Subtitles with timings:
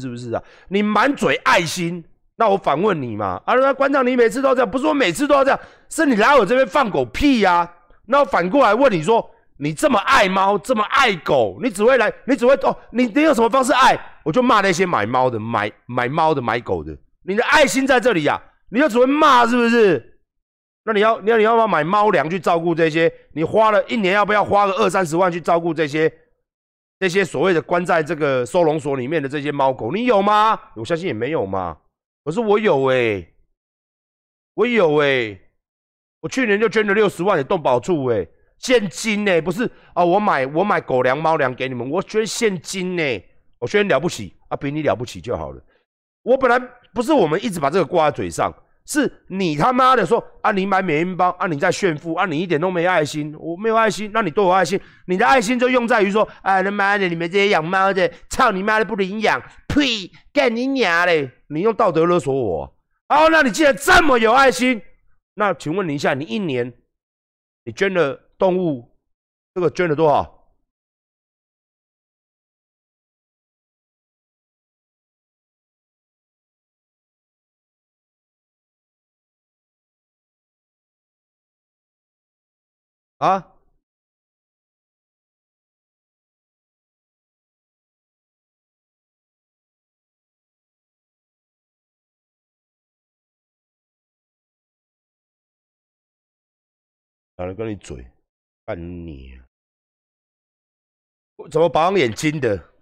[0.00, 0.42] 是不是啊？
[0.68, 2.04] 你满嘴爱心，
[2.36, 3.40] 那我反问你嘛？
[3.46, 7.70] 啊，那馆长你每次都这样，不是我每次都要这样，是你来我这边放狗屁呀？
[8.06, 13.98] 那我反过来问你说，你这么爱猫，这么爱狗，你只会来，你只会哦，你你有什么方式爱？
[14.24, 16.96] 我就骂那些买猫的、买买猫的、买狗的。
[17.24, 18.40] 你的爱心在这里呀，
[18.70, 20.14] 你就只会骂是不是？
[20.84, 23.12] 那你要你要你要不要买猫粮去照顾这些？
[23.32, 26.12] 你花了一年要不要花个二三十万去照顾这些？
[26.98, 30.58] 这些所谓的关在这个收容所里面的这些猫狗，你有吗？
[30.74, 31.76] 我相信也没有嘛。
[32.24, 33.26] 可是我有哎，
[34.54, 35.38] 我有哎，
[36.20, 38.26] 我去年就捐了六十万给动保处哎，
[38.58, 43.22] 现金哎，不是啊，我买我买狗粮猫粮给你们，我捐现金哎，
[43.58, 45.62] 我捐了不起啊，比你了不起就好了。
[46.22, 46.58] 我本来
[46.92, 48.52] 不是我们一直把这个挂在嘴上。
[48.86, 50.52] 是你他妈的说啊！
[50.52, 51.46] 你买免疫包啊！
[51.48, 52.24] 你在炫富啊！
[52.24, 54.80] 你一点都没爱心，我没有爱心，那你对我爱心？
[55.06, 61.28] 你的爱心就用在于说，哎他妈的，你们这些养猫的，操你妈的不领养，呸，干你娘嘞！
[61.48, 62.76] 你用道德勒索我。
[63.08, 64.80] 哦，那你既然这么有爱心，
[65.34, 66.72] 那请问你一下，你一年
[67.64, 68.96] 你捐了动物，
[69.52, 70.35] 这个捐了多少？
[83.18, 83.52] 啊！
[97.38, 98.10] 哪人跟你嘴？
[98.64, 99.40] 干你！
[101.50, 102.72] 怎么保养眼睛的？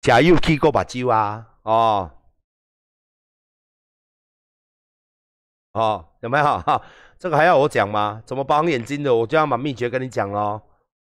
[0.00, 1.58] 假又去过把酒啊？
[1.62, 2.16] 哦，
[5.72, 6.44] 哦，有没有？
[6.44, 6.82] 哈。
[7.18, 8.22] 这个还要我讲吗？
[8.24, 9.14] 怎么保养眼睛的？
[9.14, 10.60] 我就要把秘诀跟你讲喽。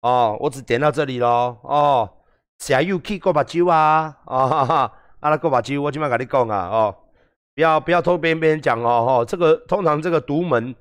[0.01, 1.57] 哦，我只点到这里喽。
[1.61, 2.09] 哦，
[2.57, 4.17] 下又去过把酒啊？
[4.25, 6.67] 啊哈哈，阿拉过把酒，我今晚跟你讲啊。
[6.69, 6.95] 哦，
[7.53, 9.05] 不要不要偷别人讲哦。
[9.05, 10.73] 哈，这个通常这个独门，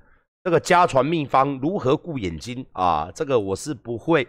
[0.44, 3.10] 这个家传秘方如何顾眼睛啊？
[3.14, 4.26] 这个我是不会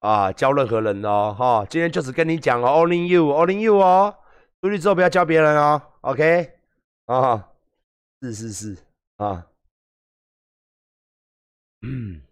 [0.00, 1.34] 啊教任何人的哦。
[1.38, 4.14] 哈，今天就只跟你讲哦，only you，only you 哦。
[4.60, 5.80] 出去之后不要教别人哦。
[6.02, 6.50] OK，
[7.06, 7.48] 啊，
[8.20, 8.76] 是是是
[9.16, 9.46] 啊。
[11.84, 12.22] 嗯，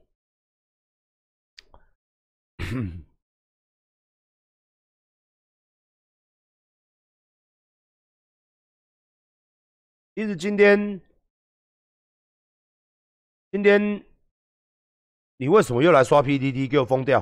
[10.15, 11.01] 其实今天，
[13.51, 14.05] 今天
[15.39, 17.21] 你为什么又来刷 PDD 给我封掉？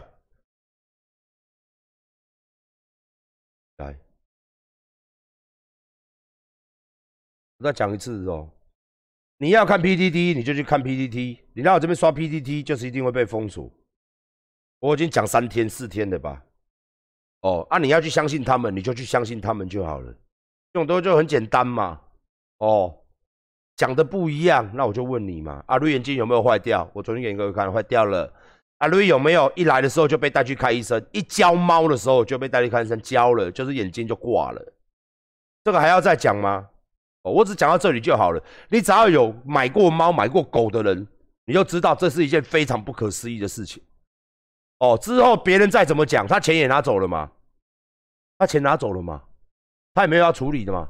[3.78, 3.98] 来，
[7.56, 8.52] 我再讲一次哦。
[9.38, 11.47] 你要看 PTT，你就去看 PTT。
[11.58, 13.68] 你来我这边刷 PTT，就是一定会被封锁。
[14.78, 16.40] 我已经讲三天四天了吧？
[17.40, 20.12] 哦，啊，你要去相信他们，你就去相信他们就好了。
[20.72, 22.00] 这种东西就很简单嘛。
[22.58, 22.96] 哦，
[23.74, 25.60] 讲的不一样，那我就问你嘛。
[25.66, 26.88] 阿瑞眼睛有没有坏掉？
[26.94, 28.32] 我昨天给各位看，坏掉了。
[28.76, 31.04] 阿瑞有没有一来的时候就被带去看医生？
[31.10, 34.74] 一教猫的时候就被带去看医生，教了就是眼睛就挂了。
[35.64, 36.68] 这个还要再讲吗？
[37.24, 38.40] 哦我只讲到这里就好了。
[38.68, 41.04] 你只要有买过猫、买过狗的人，
[41.48, 43.82] 你就知道这是一件非常不可思议的事情。
[44.80, 47.32] 哦，之后别人再怎么讲，他钱也拿走了吗？
[48.36, 49.22] 他钱拿走了吗？
[49.94, 50.86] 他也没有要处理的吗？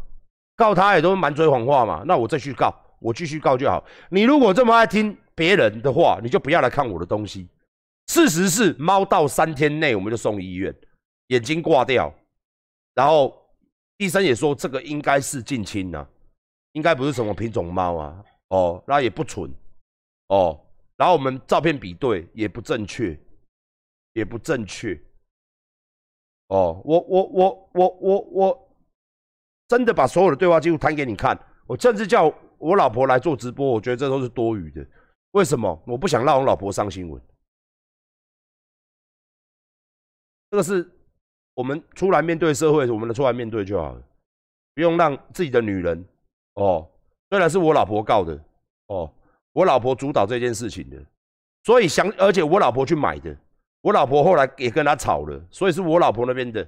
[0.57, 2.03] 告他也都满嘴谎话嘛。
[2.05, 3.83] 那我再去告，我继续告就好。
[4.11, 7.49] 你如果这么爱听别人的话，你就不要来看我的东西。
[8.09, 10.75] 事实是，猫到三天内我们就送医院，
[11.29, 12.13] 眼睛挂掉，
[12.95, 13.33] 然后
[13.99, 16.05] 医生也说这个应该是近亲呐。
[16.73, 19.51] 应该不是什么品种猫啊，哦，那也不蠢，
[20.29, 20.59] 哦，
[20.97, 23.19] 然后我们照片比对也不正确，
[24.13, 24.95] 也不正确，
[26.49, 28.69] 哦，我我我我我我
[29.69, 34.87] 真的把所有的对话记录摊给你看，我甚至叫我老婆来做直播，我觉得这都是多余的，
[35.33, 35.83] 为什么？
[35.87, 37.23] 我不想让我老婆上新闻，
[40.51, 40.91] 这个是
[41.55, 44.03] 我们出来面对社会，我们的出来面对就好了，
[44.75, 46.05] 不用让自己的女人。
[46.55, 46.91] 哦，
[47.31, 48.45] 虽然是我老婆告的，
[48.87, 49.13] 哦，
[49.59, 50.97] 我老婆主导这件事情的，
[51.65, 53.37] 所以想，而且我老婆去买的，
[53.81, 56.65] 我老婆后来也跟他吵了，所以是我老婆那边的，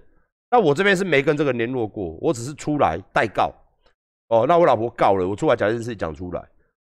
[0.51, 3.55] 那我这边是没跟这个联络过，我只是出来代告，
[4.27, 6.45] 哦，那我老婆告了，我出来讲这件事讲出来，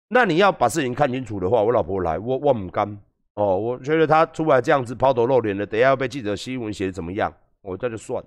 [0.10, 2.88] 那你要把事情看清楚的话，我老婆来，我我唔甘，
[3.34, 7.34] 哦，我觉得他出来这样子抛头露脸的，等下要被记者新闻写的怎么样，
[7.64, 8.24] 我这就算，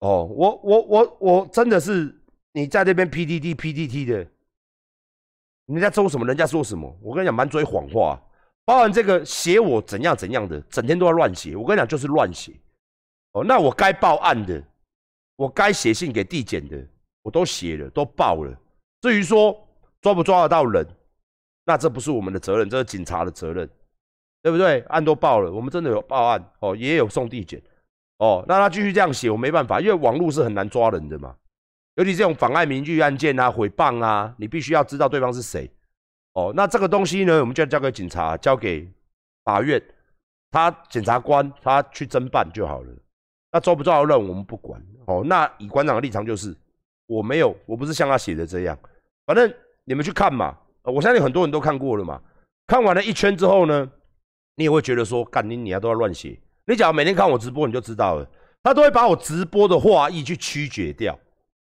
[0.00, 2.14] 哦，我我我我真的是。
[2.56, 4.26] 你在那边 PDD PDT 的，
[5.66, 8.20] 人家说什么，人家说什么，我跟你讲，满嘴谎话，
[8.64, 11.56] 包含这个写我怎样怎样的，整天都要乱写。
[11.56, 12.52] 我跟你讲，就是乱写。
[13.32, 14.62] 哦，那我该报案的，
[15.36, 16.82] 我该写信给地检的，
[17.22, 18.56] 我都写了，都报了。
[19.02, 19.56] 至于说
[20.00, 20.86] 抓不抓得到人，
[21.64, 23.68] 那这不是我们的责任，这是警察的责任，
[24.42, 24.80] 对不对？
[24.82, 27.60] 案都报了，我们真的有报案哦，也有送地检
[28.18, 28.44] 哦。
[28.46, 31.36] 那他继续这样写，我没办法，因为网络是很难抓人的嘛。
[31.96, 35.70] 尤其这种妨碍名誉案件啊、诽谤啊，你必须要知道对方是谁
[36.34, 36.52] 哦。
[36.54, 38.86] 那这个东西呢，我们就要交给警察、交给
[39.44, 39.82] 法院，
[40.50, 42.94] 他检察官他去侦办就好了。
[43.50, 45.22] 那抓不抓到人，我们不管哦。
[45.24, 46.54] 那以馆长的立场就是，
[47.06, 48.78] 我没有，我不是像他写的这样。
[49.24, 49.50] 反正
[49.84, 52.20] 你们去看嘛，我相信很多人都看过了嘛。
[52.66, 53.90] 看完了一圈之后呢，
[54.56, 56.38] 你也会觉得说，干你你啊都要乱写。
[56.66, 58.28] 你假如每天看我直播，你就知道了，
[58.62, 61.18] 他都会把我直播的话意去曲解掉。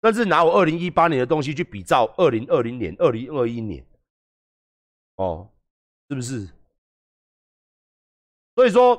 [0.01, 3.87] 但是拿我二零一八年的东西去比照二零二零年、二零二一年，
[5.17, 5.51] 哦，
[6.09, 6.49] 是不是？
[8.57, 8.97] 所以说，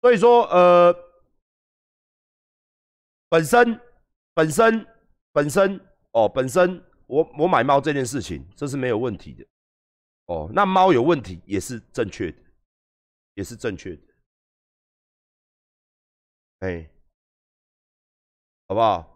[0.00, 0.94] 所以说，呃，
[3.28, 3.80] 本身、
[4.34, 4.86] 本身、
[5.32, 5.80] 本身，
[6.12, 9.46] 哦，本身，我我买猫这件事情，这是没有问题的，
[10.26, 12.38] 哦，那猫有问题也是正确的，
[13.34, 14.02] 也是正确的，
[16.60, 16.90] 哎，
[18.68, 19.13] 好不好？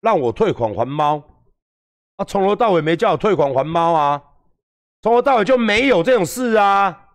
[0.00, 1.22] 让我退款还猫
[2.16, 2.24] 啊！
[2.24, 4.22] 从头到尾没叫我退款还猫啊！
[5.02, 7.06] 从头到尾就没有这种事啊！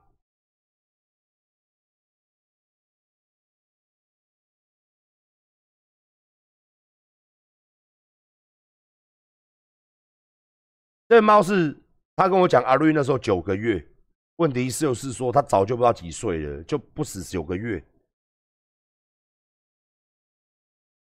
[11.08, 11.85] 这猫是。
[12.16, 13.86] 他跟我讲，阿瑞那时候九个月，
[14.38, 17.84] 问题是就是说他早就不知道几岁了，就不止九个月，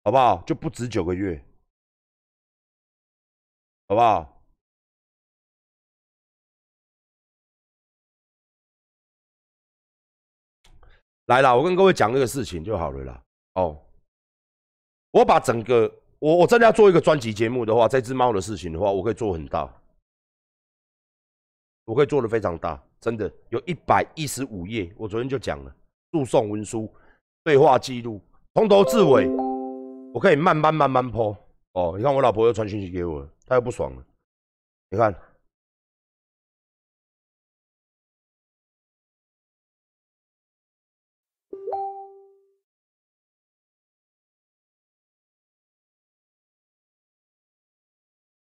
[0.04, 0.42] 好不好？
[0.46, 1.44] 就不止九个月，
[3.88, 4.42] 好不好？
[11.26, 13.22] 来了，我跟各位讲这个事情就好了啦。
[13.54, 13.80] 哦，
[15.10, 19.81] 我把整个我我真的要做一个专辑节目的话，这只猫的事情的话，我可以做很大。
[21.84, 24.92] 我可以做的非常大，真的有一百一十五页。
[24.96, 25.74] 我昨天就讲了，
[26.12, 26.88] 诉讼文书、
[27.42, 28.20] 对话记录，
[28.54, 29.26] 从头至尾，
[30.14, 31.36] 我可以慢慢慢慢剖。
[31.72, 34.06] 哦，你看我老婆又传讯息给我了，她又不爽了。
[34.90, 35.12] 你看，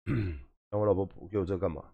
[0.70, 1.85] 那我老婆给我这干嘛？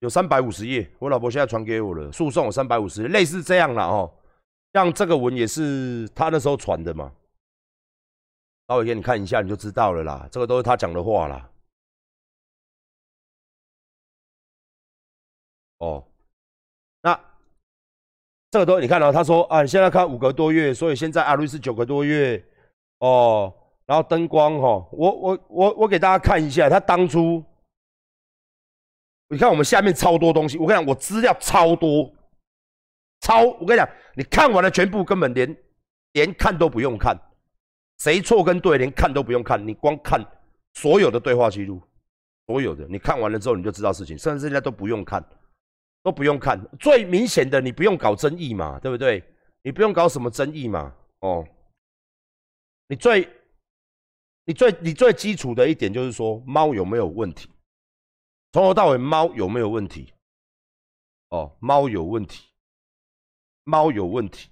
[0.00, 2.12] 有三百五十页，我老婆现在传给我了。
[2.12, 4.12] 诉讼有三百五十，类似这样了哦。
[4.74, 7.10] 像这个文也是他那时候传的嘛，
[8.68, 10.28] 稍微给你看一下，你就知道了啦。
[10.30, 11.50] 这个都是他讲的话啦。
[15.78, 16.04] 哦，
[17.00, 17.18] 那
[18.50, 22.44] 这个都你看到他说啊，你现在看五个多月，所以现在阿瑞是九个多月
[22.98, 23.52] 哦。
[23.86, 27.42] 然后灯光哈，我我我我给大家看一下，他当初。
[29.28, 32.14] 你看我们下面超多东西，我跟你讲，我资料超多，
[33.20, 35.56] 超我跟你讲，你看完了全部根本连
[36.12, 37.18] 连看都不用看，
[37.98, 40.24] 谁错跟对连看都不用看，你光看
[40.74, 41.82] 所有的对话记录，
[42.46, 45.24] 所有的你看完了之后你就知道事情，甚至现在都不用看，
[46.02, 49.24] 都不用看，最明显的你不用搞争议嘛，对不对？
[49.62, 51.44] 你不用搞什么争议嘛，哦，
[52.86, 53.28] 你最
[54.44, 57.50] 你最你最基础的一点就是说猫有没有问题？
[58.56, 60.14] 从头到尾，猫有没有问题？
[61.28, 62.42] 哦，猫有问题，
[63.64, 64.48] 猫有问题。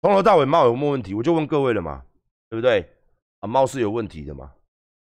[0.00, 1.12] 从头到尾，猫有没有问题？
[1.12, 2.02] 我就问各位了嘛，
[2.48, 2.90] 对不对？
[3.40, 4.50] 啊，猫是有问题的嘛？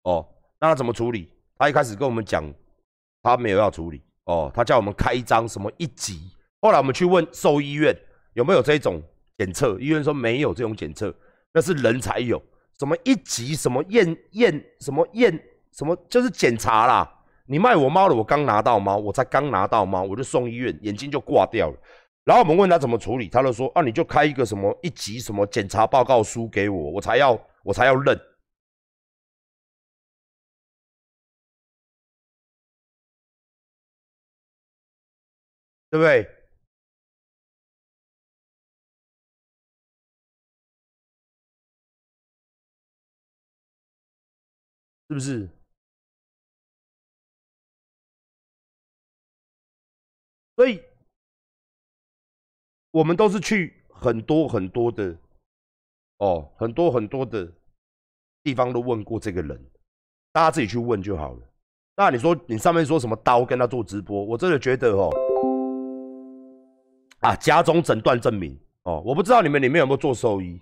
[0.01, 0.27] 哦，
[0.59, 1.31] 那他怎么处理？
[1.55, 2.43] 他一开始跟我们讲，
[3.21, 4.03] 他没有要处理。
[4.25, 6.35] 哦，他叫我们开一张什么一级。
[6.59, 7.97] 后来我们去问兽医院
[8.33, 9.01] 有没有这种
[9.37, 11.15] 检测，医院说没有这种检测，
[11.53, 12.43] 那是人才有。
[12.77, 13.55] 什么一级？
[13.55, 14.61] 什么验验？
[14.81, 15.41] 什么验？
[15.71, 17.21] 什么就是检查啦。
[17.45, 21.77] 你卖我猫了，我刚拿到猫，我才刚拿到猫，我就送医院，眼睛就挂掉了。
[22.23, 28.17] 然后我们问他怎么处理，他就说：啊，你就开一个什么一级什么检查报告书给我，我才要我才要认，
[35.89, 36.27] 对不对？
[45.09, 45.62] 是不是？
[50.55, 50.79] 所以
[52.91, 55.17] 我们都是去很多很多的，
[56.17, 57.51] 哦，很多很多的
[58.43, 59.59] 地方都问过这个人，
[60.31, 61.41] 大家自己去问就好了。
[61.95, 65.09] 那你说你上面说什么刀跟他做直播，我真的觉得哦，
[67.19, 70.59] 啊，甲种诊断证明哦，我不知道你们里面有没有做兽医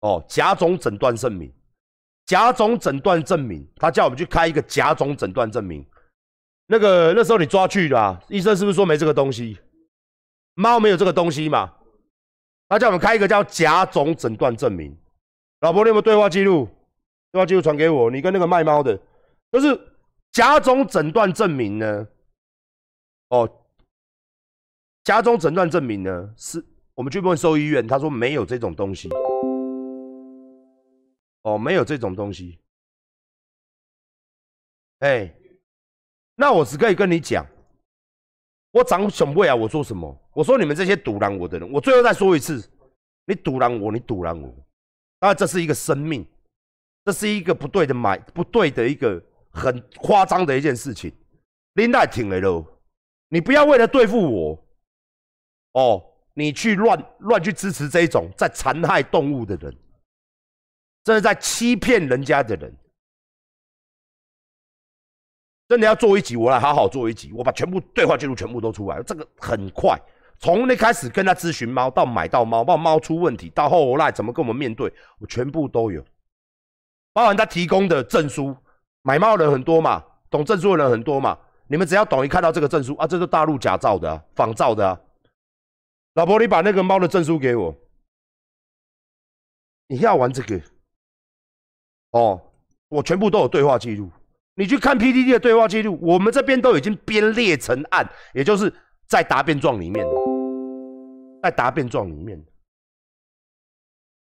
[0.00, 1.50] 哦，甲种诊断证明，
[2.26, 5.82] 甲种诊断证明，他叫我们去开一个甲种诊断证明。
[6.66, 9.58] 那个那时候你抓去的，医生是不是说没这个东西？
[10.54, 11.74] 猫没有这个东西嘛？
[12.68, 14.96] 他叫我们开一个叫甲种诊断证明。
[15.60, 16.68] 老婆，你有没有对话记录？
[17.32, 18.10] 对话记录传给我。
[18.10, 18.98] 你跟那个卖猫的，
[19.52, 19.78] 就是
[20.32, 22.08] 甲种诊断证明呢？
[23.28, 23.66] 哦，
[25.02, 26.34] 甲种诊断证明呢？
[26.36, 29.10] 是我们去问兽医院，他说没有这种东西。
[31.42, 32.58] 哦，没有这种东西。
[35.00, 35.34] 哎。
[36.36, 37.46] 那我只可以跟你讲，
[38.72, 39.54] 我长什么啊？
[39.54, 40.20] 我说什么？
[40.32, 42.68] 我说你们这些堵拦我的人，我最后再说一次，
[43.26, 44.52] 你堵拦我，你堵拦我，
[45.20, 46.26] 啊，这是一个生命，
[47.04, 49.22] 这是一个不对的买，不对的一个
[49.52, 51.12] 很夸张的一件事情。
[51.74, 52.66] 林黛挺了喽，
[53.28, 54.64] 你不要为了对付我，
[55.72, 59.76] 哦，你去乱乱去支持这种在残害动物的人，
[61.04, 62.76] 这是在欺骗人家的人。
[65.66, 69.02] 真的要做一集，我来好好做一集，我把全部对话记录全部都出来。
[69.02, 69.98] 这个很快，
[70.38, 76.04] 从那开始跟他咨询猫，到买到猫，到猫出问题，到后来怎么跟我们面对，我全部都有。
[77.12, 78.54] 包含他提供的证书，
[79.02, 81.38] 买猫的人很多嘛，懂证书的人很多嘛。
[81.66, 85.04] 你们只要懂一看到这个证书啊，这是大陆假造的、仿造的。
[86.12, 87.74] 老婆，你把那个猫的证书给我。
[89.86, 90.60] 你要玩这个？
[92.10, 92.40] 哦，
[92.88, 94.10] 我全部都有对话记录。
[94.56, 98.72] 你去看 PDD 的对话记录，我们这边都已经编列成案，也就是
[99.08, 100.06] 在答辩状里面，
[101.42, 102.40] 在答辩状里面，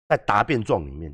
[0.08, 1.14] 在答辩状里面，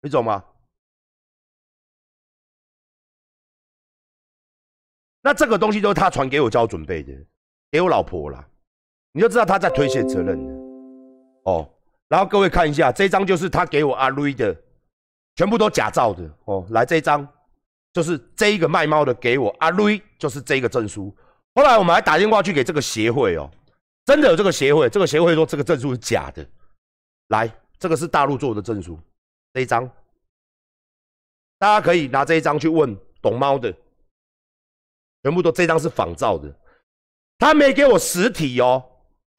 [0.00, 0.44] 你懂吗？
[5.20, 7.12] 那这个东西都是他传给我叫我准备的，
[7.72, 8.48] 给我老婆了，
[9.10, 10.52] 你就知道他在推卸责任了，
[11.42, 11.76] 哦。
[12.10, 14.54] 然后各位看一下，这张就是他给我阿瑞的，
[15.36, 16.66] 全部都假造的哦。
[16.70, 17.26] 来，这张
[17.92, 21.16] 就是这一个卖猫的给我阿瑞，就是这个证书。
[21.54, 23.48] 后来我们还打电话去给这个协会哦，
[24.04, 26.44] 真的有这个协会，这个协会说这个证书是假的。
[27.28, 27.48] 来，
[27.78, 28.98] 这个是大陆做的证书，
[29.54, 29.88] 这一张，
[31.60, 33.72] 大家可以拿这一张去问懂猫的，
[35.22, 36.52] 全部都这张是仿造的，
[37.38, 38.84] 他没给我实体哦。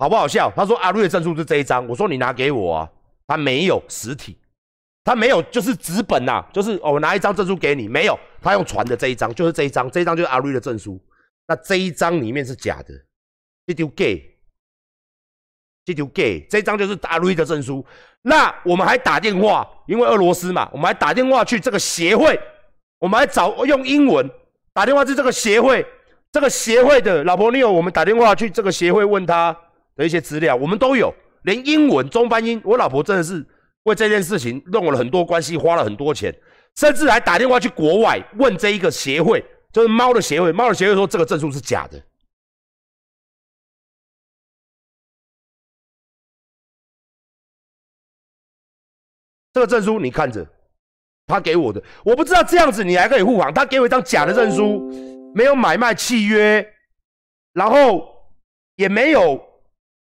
[0.02, 0.52] 好不好笑？
[0.56, 2.90] 他说阿瑞的证书是这一张，我说你拿给我啊，
[3.28, 4.36] 他没有实体，
[5.04, 11.00] 他没有就是纸本呐，就是哦，我拿一张证书给你，没有，他用传的这一张，就是这一张，这一张就是阿瑞的证书，
[11.48, 12.88] 那这一张里面是假的，
[13.68, 14.24] 这丢 gay，
[15.86, 17.86] 这丢 gay，这张就是阿瑞的证书，
[18.24, 22.40] 那我们还打电话，因为俄罗斯嘛，我们还打电话去这个协会，
[22.98, 24.28] 我们还找用英文
[24.74, 25.86] 打电话去这个协会，
[26.32, 29.56] 这个协会的老婆你有，我们打电话去这个协会问他。
[30.02, 33.46] 的一些资料，我们都有，连英文中翻英，我老婆真的是
[33.84, 36.36] 为这件事情弄了很多关系，花了很多钱，
[36.76, 42.04] 甚至还打电话去国外问这一个协会，就是猫的协会，猫的协会说这个证书是假的。
[49.54, 50.48] 这个证书你看着，
[51.28, 54.90] 他给我的，我不知道这样子你还可以护航，他给我一张假的证书，
[55.36, 56.66] 没有买卖契约，
[57.54, 58.04] 然后
[58.78, 59.51] 也没有。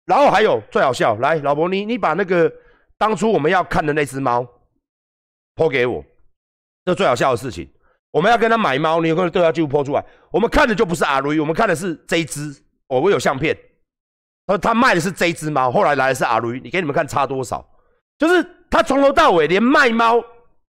[0.10, 2.52] 然后还有最好笑，来，老婆，你你把那个
[2.98, 4.44] 当初我们要看的那只猫
[5.56, 6.04] 抛给我，
[6.84, 7.72] 这最好笑的事情。
[8.10, 10.04] 我们要跟他买猫，你有可能都要记录抛出来。
[10.32, 12.60] 我们看的就不是阿如意，我们看的是这只。
[12.88, 13.56] 我我有相片，
[14.48, 16.60] 他他卖的是这只猫，后来来的是阿如意。
[16.60, 17.64] 你给你们看差多少？
[18.18, 20.20] 就是他从头到尾连卖猫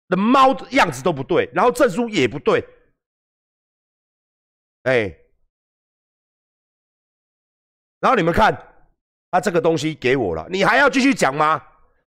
[0.08, 2.68] 的猫样子都不对，然后证书也不对。
[4.82, 5.16] 哎，
[8.00, 8.74] 然后你们看。
[9.30, 11.62] 他这个东西给我了，你还要继续讲吗？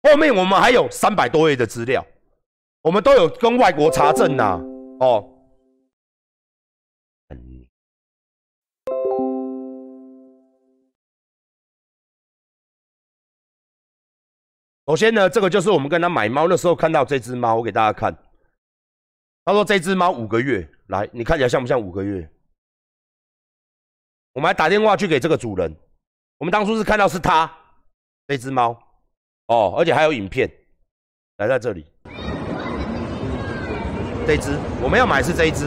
[0.02, 2.04] 后面我们还有三百多页的资料，
[2.82, 4.60] 我们都有跟外国查证呐。
[5.00, 5.26] 哦，
[14.86, 18.14] 首先呢，这个就是我们跟他买猫的时候看到这只猫，我给大家看。
[19.46, 22.30] 他说这只猫五个月，来，你看起来像不像五个月？
[24.32, 25.74] 我们还打电话去给这个主人。
[26.38, 27.50] 我们当初是看到是他
[28.26, 28.76] 这只猫
[29.46, 30.50] 哦，而且还有影片
[31.38, 31.86] 来在这里。
[34.26, 35.66] 这只，我们要买是这一只。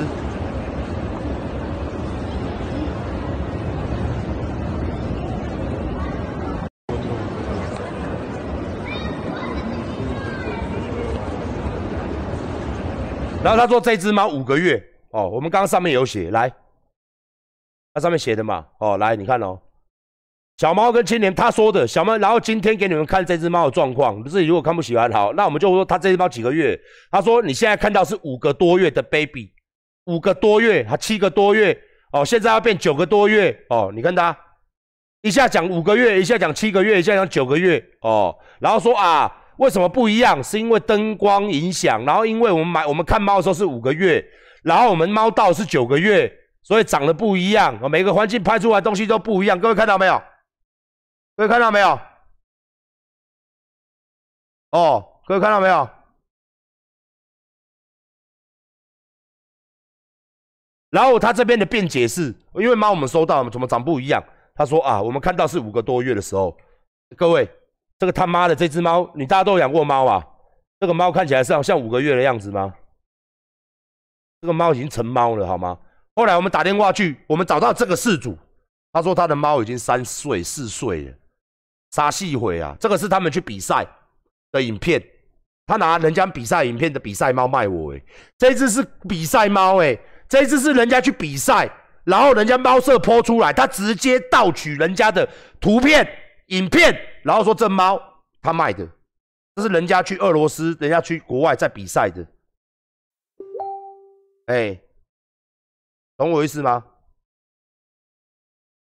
[13.43, 16.51] 然后他说这只猫五个月哦，我们刚刚上面有写，来，
[17.93, 19.61] 那上面写的嘛，哦，来你看哦，
[20.57, 26.79] 小猫跟青年他说的小猫，然后今天给你们看这只猫的状况，自己如果看不喜欢，好，那我们就说他这只猫几个月，
[27.11, 29.51] 他说你现在看到是五个多月的 baby，
[30.05, 31.77] 五个多月，还七个多月，
[32.11, 34.35] 哦，现在要变九个多月，哦，你看他
[35.21, 39.31] 一下讲五个月，一下讲七个月，一下讲九个月，哦，然后说啊。
[39.57, 40.43] 为什么不一样？
[40.43, 44.23] 是因为灯光影响，然后因为我们买我们看猫的时候是五个月，
[44.61, 47.75] 然后我们猫到是九个月，所以长得不一样。
[47.89, 49.59] 每个环境拍出来东西都不一样。
[49.59, 50.21] 各位看到没有？
[51.37, 51.99] 各位看到没有？
[54.71, 55.87] 哦，各位看到没有？
[60.89, 64.21] 然后他这边的辩解是，因为猫我们收到怎么长不一样？
[64.55, 66.57] 他说啊，我们看到是五个多月的时候，
[67.15, 67.49] 各位。
[67.99, 70.23] 这个他妈的这只猫，你大家都养过猫啊？
[70.79, 72.75] 这个猫看起来是好像五个月的样子吗？
[74.41, 75.79] 这个猫已经成猫了，好吗？
[76.15, 78.37] 后来我们打电话去，我们找到这个事主，
[78.91, 81.17] 他说他的猫已经三岁四岁了，
[81.91, 82.75] 杀细毁啊！
[82.79, 83.87] 这个是他们去比赛
[84.51, 85.03] 的影片，
[85.65, 88.01] 他拿人家比赛影片的比赛猫卖我，哎，
[88.37, 91.69] 这只是比赛猫，哎，这只是人家去比赛，
[92.03, 95.27] 然后人家猫舍泼出来，他直接盗取人家的
[95.59, 96.07] 图片。
[96.47, 98.01] 影片，然后说这猫
[98.41, 98.87] 他卖的，
[99.55, 102.25] 这是人家去俄罗斯，人家去国外在比赛的，
[104.45, 104.79] 哎，
[106.15, 106.85] 懂我意思吗？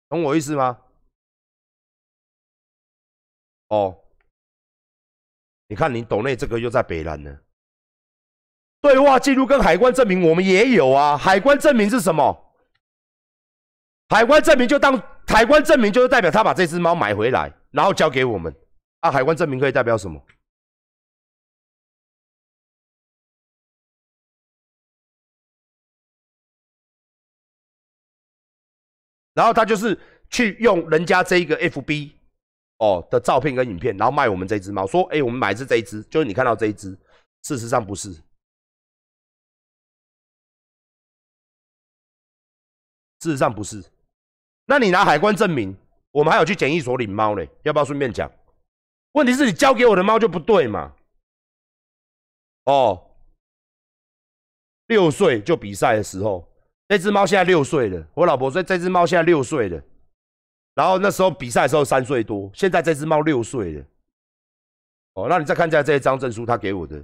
[0.08, 0.78] 懂我意思吗？
[3.70, 3.98] 哦，
[5.68, 7.40] 你看你抖内这个又在北兰呢，
[8.82, 12.54] 对话记录跟海关证明我们也有啊，海关证明是什么？
[14.10, 15.02] 海关证明就当。
[15.30, 18.56] 海关证明就是代表他把这只猫买回来，然后交给我们。
[19.02, 20.26] 啊，海关证明可以代表什么？
[29.34, 30.00] 然后他就是
[30.30, 32.17] 去用人家这一个 FB
[32.78, 36.98] 哦的照片跟影片，然后卖我们这只猫，说：“哎，我们买的是这一只，就是你看到这一只。”
[37.44, 38.12] 事实上不是，
[43.22, 43.82] 事实上不是。
[44.66, 45.74] 那你拿海关证明，
[46.12, 48.30] 我们还有去检疫所领猫嘞，要不要顺便讲？
[49.14, 50.94] 问题是你交给我的猫就不对嘛？
[52.66, 53.16] 哦，
[54.88, 56.46] 六岁就比赛的时候，
[56.90, 58.06] 那只猫现在六岁了。
[58.14, 59.82] 我老婆说这只猫现在六岁了，
[60.78, 63.86] 然后那时候比赛的时候三岁多，现在这只猫六岁了。
[65.14, 67.04] 哦，那你再看一下这一张证书，他给我的。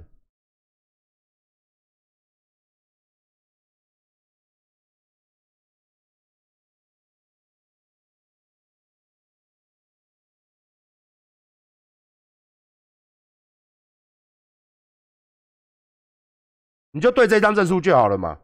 [16.92, 18.38] 你就对这张证书就好了嘛。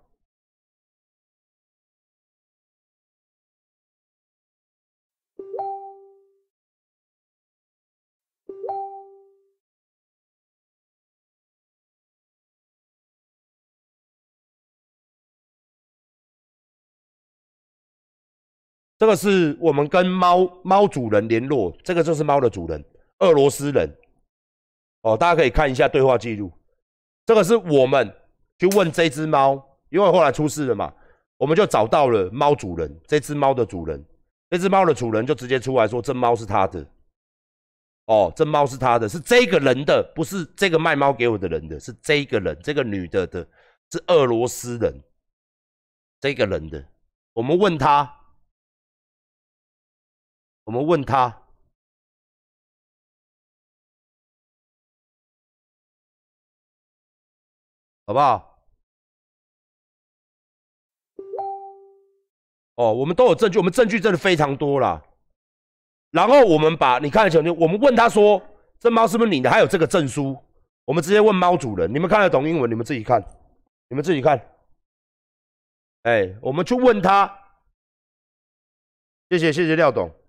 [19.00, 22.84] 这个是我们跟猫猫主人联络，这个就是猫的主人，
[23.18, 23.90] 俄罗斯人。
[25.00, 26.52] 哦，大家可以看一下对话记录，
[27.26, 28.14] 这个是我们。
[28.58, 29.54] 去问这只猫，
[29.88, 30.92] 因为后来出事了嘛，
[31.38, 34.04] 我们就找到了猫主人，这只猫的主人，
[34.50, 36.86] 这只猫的主人就直接出来说，这猫是他的。
[38.04, 43.48] 哦，这猫是他的，是这个人的，不是这个卖猫给我的人的，是这个人，这个女的的，
[43.90, 45.02] 是俄罗斯人，
[46.20, 46.84] 这个人的。
[47.32, 48.14] 我们问他，
[50.70, 51.28] 我们问他。
[58.06, 58.62] 好不好？
[62.76, 65.04] 哦，我们都有证据，我们证据真的非常多啦。
[66.12, 68.40] 然后我们把你看得清楚，我们问他说
[68.78, 70.40] ：“这猫是不是你的？”还有这个证书，
[70.84, 71.92] 我们直接问猫主人。
[71.92, 72.70] 你们看得懂英文？
[72.70, 73.20] 你们自己看，
[73.88, 74.38] 你们自己看。
[76.02, 77.26] 哎，我们去问他。
[79.30, 80.19] 谢谢谢谢廖董。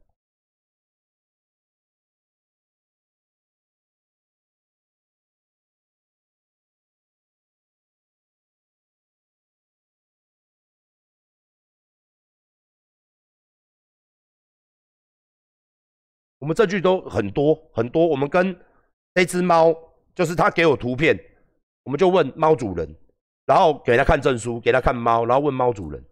[16.42, 18.60] 我们证据都很多很多，我们跟
[19.14, 19.72] 那只猫，
[20.16, 21.16] 就是他给我图片，
[21.84, 22.96] 我们就问猫主人，
[23.46, 26.04] 然后给他看证书，给他看猫，然后问猫主人，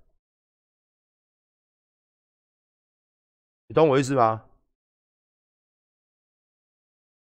[3.68, 4.46] 你懂我意思吗？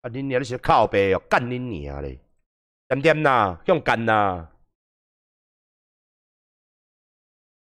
[0.00, 2.18] 啊，你娘你是靠背哦，干你娘嘞！
[2.88, 4.48] 点点呐，用干呐。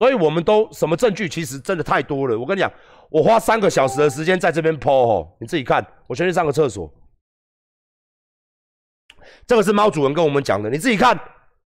[0.01, 1.29] 所以我们都什么证据？
[1.29, 2.37] 其实真的太多了。
[2.37, 2.73] 我跟你讲，
[3.11, 5.85] 我花三个小时的时间在这边剖哦，你自己看。
[6.07, 6.93] 我先去上个厕所。
[9.47, 11.19] 这个是猫主人跟我们讲的，你自己看。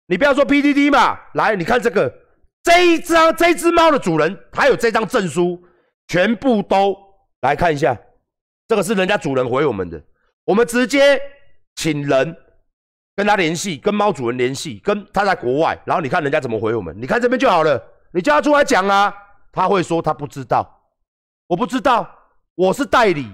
[0.06, 2.12] 你不要说 PDD 嘛，来，你看这个，
[2.62, 5.62] 这一张这只猫的主人，他有这张证书，
[6.06, 6.96] 全部都
[7.42, 7.96] 来看一下。
[8.66, 10.02] 这个是人家主人回我们的，
[10.44, 11.20] 我们直接
[11.76, 12.36] 请人
[13.16, 17.82] 跟他联系，跟猫主人联系，跟他在国外，然后你看人家怎么回我们，你看这边就好了。
[18.12, 19.14] 你叫他出来讲啊，
[19.52, 20.77] 他会说他不知道，
[21.48, 22.08] 我不知道，
[22.54, 23.26] 我是代理，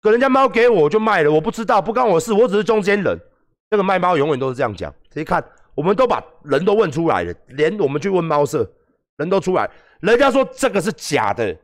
[0.00, 3.18] 可人家猫给我就卖了，我不知道，不关我事，我只是中间人。
[3.70, 5.42] 这个卖猫永远都是这样讲，谁看？
[5.74, 8.70] 我们都把人都问出来了，连我们去问猫舍，
[9.16, 9.68] 人都出来，
[10.00, 11.56] 人家说这个是假的，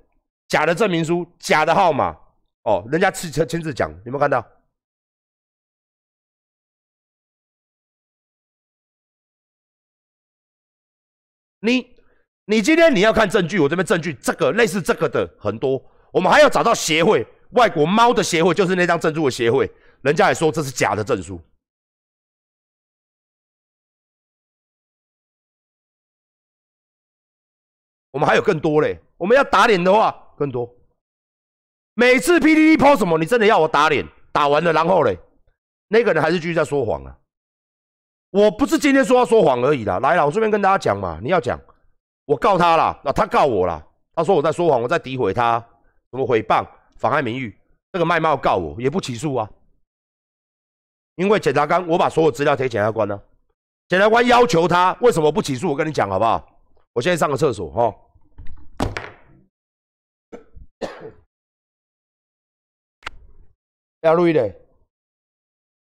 [0.49, 2.17] 假的证明书，假的号码，
[2.65, 4.45] 哦，人家亲亲自讲，有没有看到？
[11.63, 11.95] 你
[12.51, 15.81] 你今天你要看证据，我这边证据，这个类似这个的很多，
[16.13, 19.71] 我们还要找到协会，外国猫的协会就是那张证书的协会，
[20.03, 21.41] 人家也说这是假的证书。
[28.11, 30.69] 我们还有更多嘞，我们要打脸的话更多。
[31.95, 34.05] 每次 PPT 抛什么，你真的要我打脸？
[34.33, 35.17] 打完了，然后嘞，
[35.87, 37.17] 那个人还是继续在说谎啊！
[38.33, 41.61] 我不是今天说要说谎而已啦，来了，我顺便跟大家讲嘛，你要讲，
[42.31, 45.59] 我告他了，那他告我了，他说我在说谎，我在诋毁他，
[46.13, 46.65] 什么诽谤、
[46.97, 47.59] 妨害名誉，
[47.91, 49.51] 那个卖猫告我也不起诉啊，
[51.17, 53.21] 因为检察官我把所有资料给检察官呢，
[53.89, 55.71] 检察官要求他为什么不起诉？
[55.71, 56.49] 我跟你讲好不好？
[56.93, 57.93] 我现在上个厕所哈。
[64.03, 64.55] 要录一点，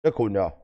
[0.03, 0.60] 要困了。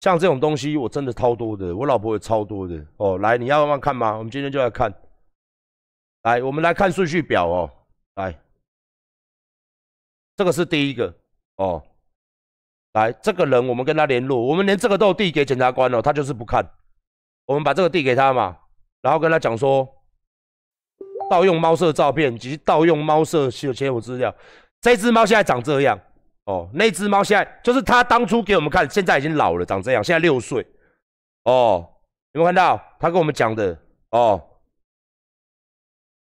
[0.00, 3.18] 像这种东西，我真的超多的，我老婆也超多的哦。
[3.18, 4.16] 来，你要慢慢看吗？
[4.16, 4.92] 我们今天就来看。
[6.22, 7.70] 来，我们来看顺序表哦。
[8.14, 8.38] 来，
[10.36, 11.14] 这个是第一个
[11.56, 11.82] 哦。
[12.94, 16.64] 来，这个人我们跟他联络，我们连这个都递给检察官了，他就是不看。
[17.46, 18.56] 我们把这个递给他嘛，
[19.02, 19.86] 然后跟他讲说，
[21.28, 24.34] 盗用猫舍照片及盗用猫舍切切我资料。
[24.80, 25.98] 这只猫现在长这样
[26.50, 30.66] 哦，那只猫现在就是他当初给我们看，现在已经老了，长这样，现在六岁
[31.44, 31.88] 哦。
[32.32, 33.78] 有没有看到他跟我们讲的
[34.10, 34.40] 哦？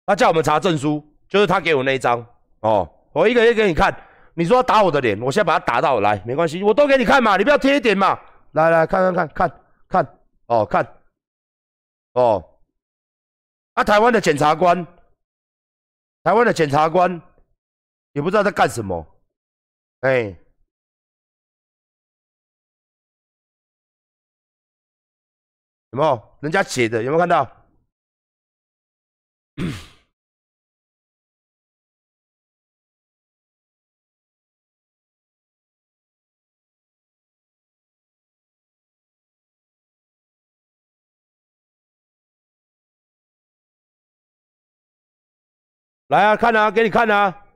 [0.04, 2.26] 他叫我们查证书，就是他给我那一张
[2.60, 2.86] 哦。
[3.12, 3.94] 我一个一个给你看。
[4.34, 8.18] 你说打我的脸，我现在把它打到来，没关系，我都给你看嘛，你不要贴一点嘛，
[8.52, 9.50] 来来看看看看
[9.88, 10.86] 看，哦看，
[12.12, 12.42] 哦，
[13.74, 14.86] 啊台湾的检察官，
[16.22, 17.20] 台湾的检察官
[18.12, 19.04] 也不知道在干什么，
[20.00, 20.34] 哎，
[25.90, 27.02] 有没有人家写的？
[27.02, 27.56] 有没有看到？
[46.08, 47.46] 来啊，看啊，给你看啊！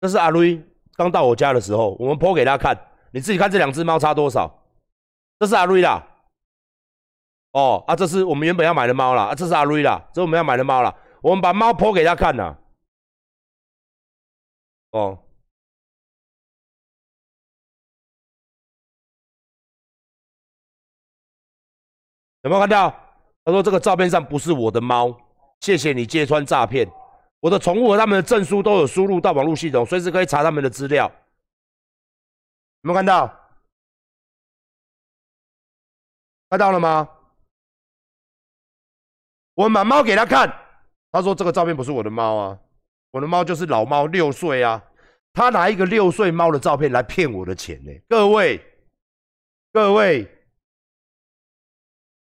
[0.00, 0.62] 这是阿瑞
[0.94, 2.76] 刚到我家的时候，我们剖给他看。
[3.12, 4.64] 你自己看这两只猫差多少？
[5.38, 6.06] 这是阿瑞啦。
[7.52, 9.24] 哦，啊，这是我们原本要买的猫啦。
[9.24, 10.94] 啊，这是阿瑞啦，这是我们要买的猫啦。
[11.22, 12.56] 我们把猫剖给他看呐。
[14.92, 15.18] 哦。
[22.42, 22.90] 有没有看到？
[23.44, 25.14] 他说这个照片上不是我的猫，
[25.60, 26.86] 谢谢你揭穿诈骗。
[27.40, 31.10] 我的宠物和他们的证书都有输入到网络系统，随时可以查他们的资料。
[32.82, 33.34] 有没有看到？
[36.48, 37.08] 看到了吗？
[39.54, 40.48] 我把猫给他看，
[41.12, 42.58] 他说这个照片不是我的猫啊，
[43.10, 44.82] 我的猫就是老猫，六岁啊。
[45.32, 47.92] 他拿一个六岁猫的照片来骗我的钱呢？
[48.08, 48.60] 各位，
[49.72, 50.28] 各位。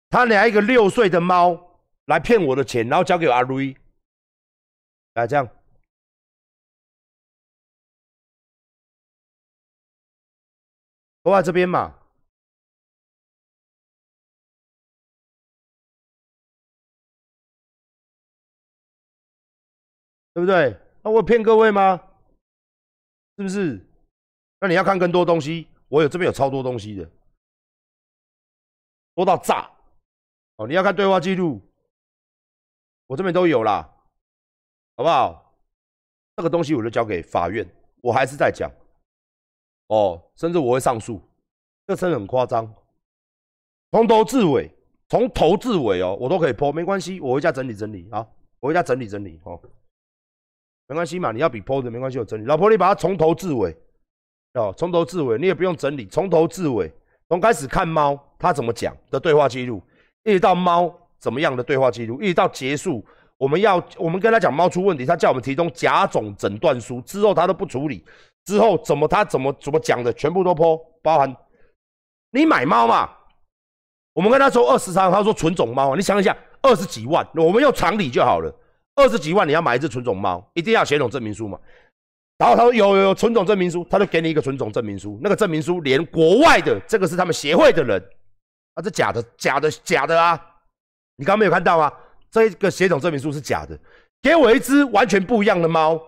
[0.09, 3.77] 他拿一个六岁的猫来骗我的钱，然后交给阿瑞，
[5.15, 5.47] 来这样，
[11.23, 11.99] 都在这边嘛，
[20.33, 20.77] 对不对？
[21.05, 21.99] 那我骗各位吗？
[23.37, 23.87] 是不是？
[24.61, 27.11] 那你要看更多东西，我有这边有超多东西的，
[29.15, 29.71] 多到炸
[30.57, 30.67] 哦！
[30.67, 31.61] 你要看对话记录，
[33.07, 33.92] 我这边都有啦，
[35.03, 35.53] 好不好？
[36.37, 37.69] 这个东西我就交给法院，
[38.01, 38.71] 我还是在讲
[39.89, 41.21] 哦，甚至我会上诉，
[41.89, 42.73] 这真的很夸张，
[43.91, 44.71] 从头至尾，
[45.09, 48.25] 从头至尾哦，我都可以剖，没关系，我回家整理整理啊，
[48.61, 49.61] 我回家整理整理哦，
[50.87, 53.77] 没关系嘛，你要比剖的没关系，我整理，老婆你把它从头至尾。
[54.55, 56.93] 哦，从头至尾你也不用整理，从头至尾，
[57.29, 59.83] 从开始看猫它怎么讲的对话记录，
[60.23, 63.05] 一直到猫怎么样的对话记录，一直到结束，
[63.43, 68.05] 我们要我们跟他讲猫出问题，他叫我们提供甲种诊断书，之后他都不处理，
[68.45, 71.37] 之后怎么他怎么怎么讲的，全部都剖，包含
[72.31, 73.11] 你买猫嘛，
[74.13, 78.55] 我们跟他说二十三，他说纯种猫，你想一下，二十几万，我们用常理就好了，
[78.95, 81.59] 二十几万你要买一只纯种猫，一定要血统证明书嘛。
[82.39, 85.19] 然后他说有有有纯种证明书，他就给你一个纯种证明书。
[85.21, 88.01] 那个证明书连国外的这个是他们协会的人，
[88.75, 90.41] 啊，这假的假的假的啊！
[91.17, 91.93] 你刚刚没有看到吗？
[92.33, 93.79] 这个血统证明书是假的，
[94.23, 96.01] 给我一只完全不一样的猫，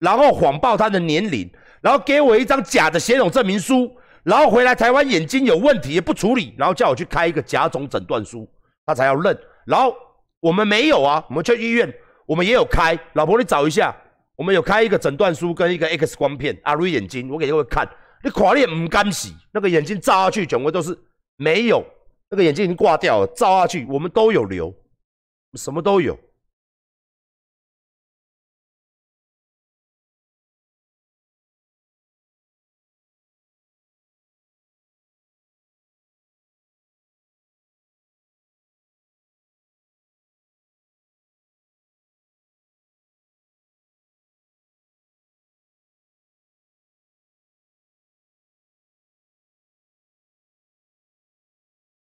[0.00, 1.48] 然后谎报它的年龄，
[1.80, 3.90] 然后给我一张假的血统证明书，
[4.24, 8.46] 然后回来台湾眼睛有问题也不处理，然后叫我去开一个甲种诊断书，
[8.84, 9.38] 他才要认。
[9.64, 9.94] 然后
[10.40, 11.90] 我们没有啊，我们去医院
[12.26, 13.94] 我们也有开，老婆你找一下。
[14.34, 17.84] 我们有开一个诊断书跟一个 X 光片，阿瑞眼睛，我给各位看，
[18.22, 20.96] 你看你唔敢洗，那个眼睛照下去，全部都是
[21.36, 21.84] 没有，
[22.30, 24.72] 那个眼睛已经挂掉了，照下去，我们都有留，
[25.54, 26.18] 什么都有。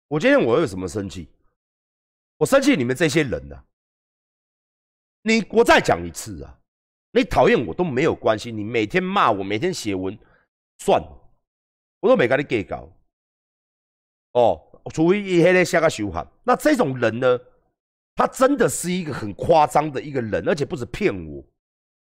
[0.08, 1.28] 我今天我有什么生气？
[2.44, 3.56] 我生气你们这些人呢？
[5.22, 6.58] 你我再讲一次啊！
[7.12, 10.16] 你讨厌我都没有关系，你每天骂我，每天写文，
[10.76, 11.30] 算了，
[12.00, 12.86] 我都没跟你计较。
[14.32, 14.60] 哦，
[14.92, 16.26] 除非一黑咧下个修喊。
[16.42, 17.40] 那这种人呢？
[18.14, 21.42] 他真的是一个很夸张的一个人，而且不止骗我，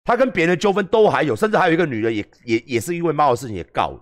[0.02, 3.98] 他跟别人纠纷都还有，甚至还有一个女人也也也是因为猫的事情也告。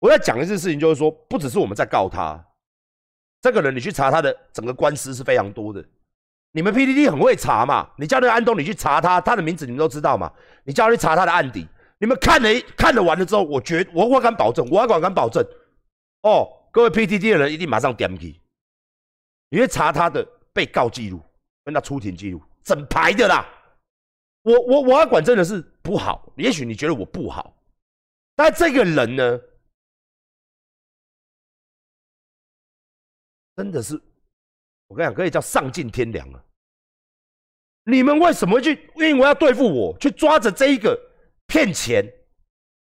[0.00, 2.46] 我在讲一件事情，就是说，不只是我们在告他。
[3.42, 5.84] 这个人，你去查他的整个官司是非常多的。
[6.52, 7.90] 你们 PDD 很会查嘛？
[7.96, 10.32] 你叫那个安东，你去查他，他的名字你们都知道嘛？
[10.64, 11.66] 你叫他去查他的案底，
[11.98, 15.44] 你们看了看了完了之后，我觉我我敢保证，我敢敢保证，
[16.22, 18.40] 哦，各位 PDD 的人一定马上点起，
[19.50, 21.20] 你去查他的被告记录
[21.64, 23.44] 跟他出庭记录，整排的啦。
[24.42, 27.56] 我我我要管真的是不好，也许你觉得我不好，
[28.36, 29.40] 但这个人呢？
[33.56, 34.00] 真的是，
[34.88, 36.42] 我跟你讲，可以叫丧尽天良了。
[37.84, 38.88] 你们为什么去？
[38.94, 40.98] 因为要对付我，去抓着这一个
[41.46, 42.04] 骗钱、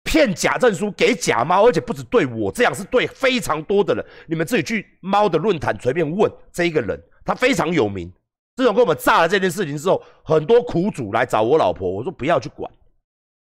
[0.04, 4.06] 骗假证书给假猫，而且不止对我这样，是对非常多的人。
[4.28, 8.12] 你们自己去猫的论坛随便问这一个人，他非常有名。
[8.56, 12.72] 自从跟我们炸了这件事情之后，很多苦主来找我老婆，我说不要去管。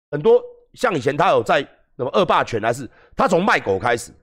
[0.09, 0.41] 很多
[0.73, 4.13] 像以前他有在什么恶霸犬，还是他从卖狗开始，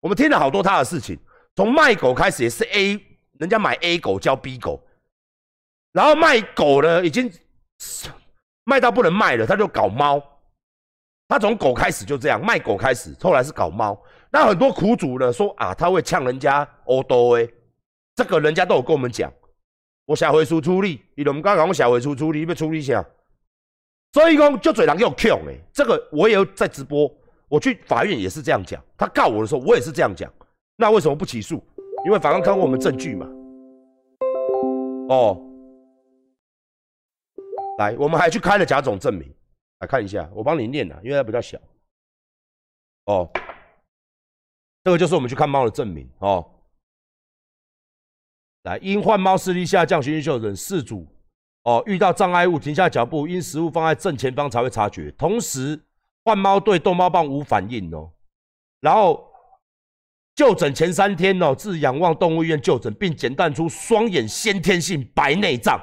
[0.00, 1.18] 我们听了好多他的事情。
[1.56, 3.00] 从卖狗开始也是 A，
[3.38, 4.82] 人家买 A 狗交 B 狗，
[5.92, 7.32] 然后卖狗呢已经
[8.64, 10.22] 卖到不能卖了，他就搞猫。
[11.26, 13.98] 他从狗开始就这样卖狗开始，后来是搞猫。
[14.30, 17.48] 那很多苦主呢说啊，他会呛人家欧多诶，
[18.14, 19.32] 这个人家都有跟我们讲。
[20.06, 23.04] 我下回书处理，伊都唔敢讲我下回书处理，要处理下。
[24.12, 27.10] 所以讲就嘴人又呛诶，这个我也有在直播，
[27.48, 28.82] 我去法院也是这样讲。
[28.98, 30.30] 他告我的时候，我也是这样讲。
[30.76, 31.62] 那为什么不起诉？
[32.04, 33.26] 因为法官看过我们证据嘛。
[35.08, 35.40] 哦，
[37.78, 39.32] 来，我们还去开了甲种证明，
[39.80, 41.58] 来看一下，我帮你念啊，因为它比较小。
[43.04, 43.30] 哦，
[44.82, 46.44] 这个就是我们去看猫的证明哦。
[48.64, 51.06] 来，因患猫视力下降，循循秀等四组
[51.62, 55.10] 哦，遇到障碍物停下脚步，因食物放在正前方才会察觉。
[55.12, 55.80] 同时，
[56.24, 58.10] 患猫对逗猫棒无反应哦，
[58.80, 59.30] 然后。
[60.34, 65.80] 就诊前三天哦，至仰望动物医院就诊，并诊断出双眼先天性白内障。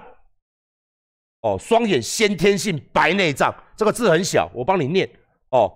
[1.41, 5.09] 哦，双眼先天性白内障这个字很小，我帮你念
[5.49, 5.75] 哦，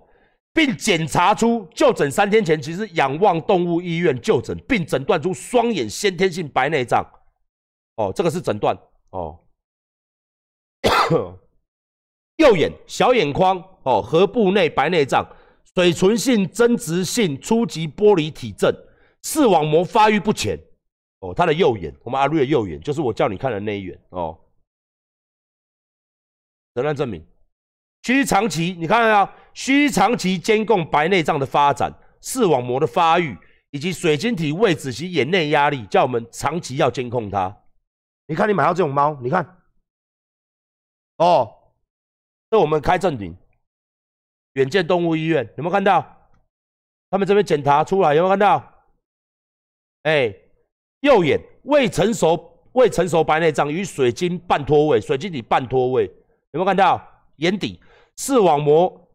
[0.52, 7.04] 并检查出就诊三天前其实仰望动物医院就诊，并诊断出双眼先天性白内障。
[7.96, 8.78] 哦，这个是诊断
[9.10, 9.40] 哦。
[12.36, 15.26] 右眼小眼眶哦，颌部内白内障、
[15.76, 18.74] 水唇性增殖性初级玻璃体症、
[19.22, 20.58] 视网膜发育不全。
[21.20, 24.38] 哦，他的右眼，我们阿瑞的右眼，就是我叫你看的那一眼哦。
[26.74, 27.22] 诊断证明，
[28.04, 29.28] 需长期，你看到没有？
[29.52, 33.36] 需长期监控白内障的发展、视网膜的发育
[33.70, 37.54] 以及水晶体位置及眼内压力，叫我们长期要监控它。
[38.28, 39.58] 你看，你买到这种猫，你看，
[41.18, 41.52] 哦，
[42.50, 43.36] 这我们开正顶，
[44.56, 46.04] 远见动物医院有没有看到？
[47.08, 48.74] 他们这边检查出来有没有看到？
[50.02, 50.34] 哎。
[51.00, 56.04] 右眼未成熟、未成熟白内障与水晶半脱位，水晶体半脱位，
[56.50, 57.00] 有没有看到？
[57.36, 57.78] 眼底
[58.16, 59.08] 视网膜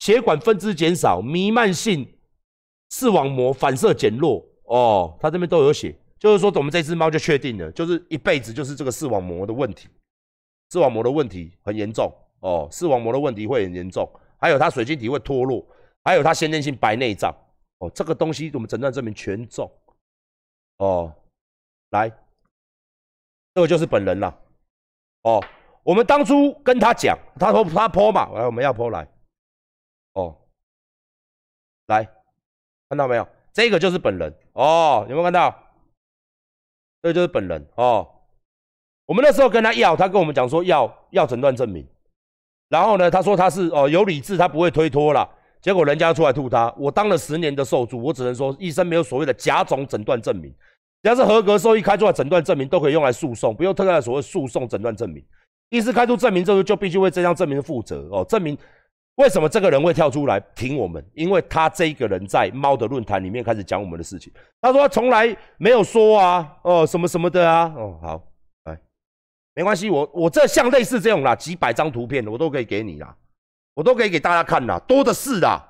[0.00, 2.16] 血管分支减少，弥漫性
[2.90, 4.44] 视网膜反射减弱。
[4.64, 9.86] 哦，他这边都有写，就是说我们这只猫就确定了，就是一辈子就是这个视网膜的问题，
[10.72, 12.10] 视网膜的问题很严重。
[12.40, 15.66] 哦，视网膜的问题会很严重，还有他水晶体会脱落，
[16.04, 17.34] 还有他先天性白内障。
[17.78, 19.70] 哦，这个东西我们诊断证明全中。
[20.78, 21.14] 哦，
[21.90, 22.08] 来，
[23.54, 24.40] 这个就是本人了。
[25.22, 25.44] 哦，
[25.82, 29.06] 我们当初跟他讲，他说他泼嘛，来我们要泼来。
[30.14, 30.36] 哦，
[31.86, 32.04] 来，
[32.88, 33.28] 看到没有？
[33.52, 34.32] 这个就是本人。
[34.52, 35.54] 哦，有没有看到？
[37.02, 37.64] 这就是本人。
[37.76, 38.08] 哦，
[39.06, 41.86] 我们那时候跟他要，他跟我们讲说要要诊断证明。
[42.68, 45.28] 然后呢，他说他是哦有理智，他不会推脱了。
[45.60, 50.54] 结果人家出来吐他，我当了十年的受助，我只能说医生没有所谓的甲种诊断证明。
[51.02, 55.24] 只要是合格兽医开出来诊断证明，都可以用来诉讼，不用特在所谓诉讼诊断证明。
[55.70, 58.24] 医师开出证明之后，就必须为这张证明负责哦。
[58.28, 58.56] 证明
[59.16, 61.04] 为什么这个人会跳出来挺我们？
[61.14, 64.32] 因为他这一个人在猫的论坛里面开始讲我们的事情。
[64.60, 68.22] 他说他从来没有说啊，哦什么什么的啊，哦好，
[69.58, 73.16] 没关系，我我这像类似这种啦，几百张图片我都可以给你啦，
[73.74, 75.60] 我都可以给大家看啦，多的是啦，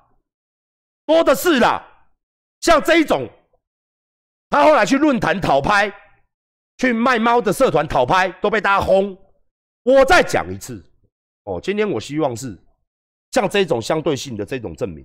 [1.06, 1.82] 多的是啦，
[2.60, 3.26] 像这一种。
[4.50, 5.90] 他后来去论坛讨拍，
[6.76, 9.16] 去卖猫的社团讨拍，都被大家轰。
[9.84, 10.84] 我再讲一次，
[11.44, 12.58] 哦，今天我希望是
[13.30, 15.02] 像这种相对性的这种证明，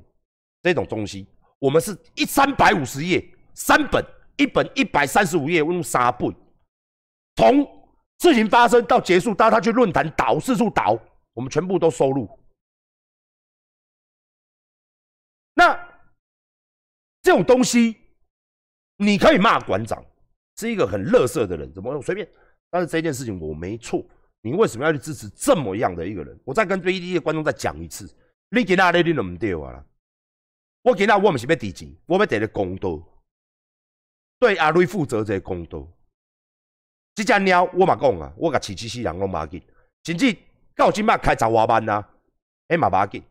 [0.61, 1.25] 这种东西，
[1.59, 6.35] 我们是一三百五十页，三本，一本一百三十五页，用三本，
[7.37, 7.82] 从
[8.19, 10.99] 事情发生到结束，到他去论坛导四处导，
[11.33, 12.29] 我们全部都收录。
[15.53, 15.73] 那
[17.21, 17.97] 这种东西。
[18.97, 20.01] 你可以骂馆长
[20.55, 22.29] 是一个很乐色的人，怎么随便？
[22.69, 24.05] 但是这件事情我没错，
[24.41, 26.39] 你为什么要去支持这么样的一个人？
[26.45, 28.07] 我再跟 B D 的观众再讲一次，
[28.49, 29.83] 你今仔日你都唔对啊！
[30.83, 33.01] 我今仔我唔是要提钱，我要提个公道，
[34.39, 35.85] 对阿瑞负责这个公道。
[37.15, 39.61] 这只猫我嘛讲啊，我甲饲饲死人拢马紧，
[40.03, 40.35] 甚至
[40.75, 42.09] 到今麦开十外万啊，
[42.67, 43.23] 哎嘛马紧，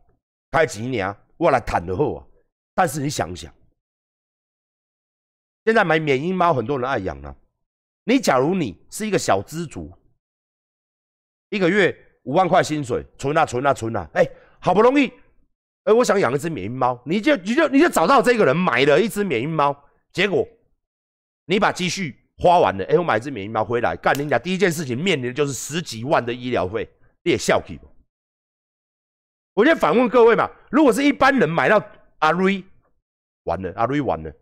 [0.51, 2.27] 开钱尔，我来谈就好啊。
[2.75, 3.53] 但是你想想。
[5.65, 7.35] 现在买缅因猫，很多人爱养啊。
[8.05, 9.93] 你假如你是一个小资族，
[11.51, 14.29] 一个月五万块薪水，存啊存啊存啊，哎，
[14.61, 15.13] 好不容易，
[15.85, 20.47] 哎，我想养一只缅因猫，你就你就你就找到这个人买了一只缅因猫，结果
[21.47, 26.89] 你把积蓄花完了，哎，我买只缅因猫回来，干你俩第一件事情面临的就是十几万的医疗费，
[27.23, 27.89] 你也笑气不？
[29.55, 31.85] 我先反问各位嘛，如果是一般人买到
[32.19, 32.65] 阿瑞，
[33.45, 34.33] 完了，阿瑞完了。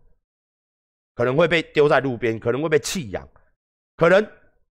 [1.13, 3.27] 可能会被丢在路边，可能会被弃养，
[3.97, 4.25] 可能